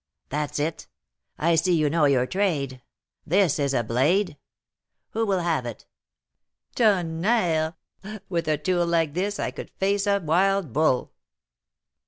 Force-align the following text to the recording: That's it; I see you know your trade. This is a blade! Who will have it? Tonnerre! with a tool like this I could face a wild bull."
That's 0.29 0.57
it; 0.57 0.87
I 1.37 1.53
see 1.53 1.75
you 1.75 1.87
know 1.87 2.05
your 2.05 2.25
trade. 2.25 2.81
This 3.23 3.59
is 3.59 3.71
a 3.71 3.83
blade! 3.83 4.35
Who 5.11 5.27
will 5.27 5.41
have 5.41 5.67
it? 5.67 5.85
Tonnerre! 6.75 7.75
with 8.27 8.47
a 8.47 8.57
tool 8.57 8.87
like 8.87 9.13
this 9.13 9.39
I 9.39 9.51
could 9.51 9.69
face 9.69 10.07
a 10.07 10.19
wild 10.19 10.73
bull." 10.73 11.13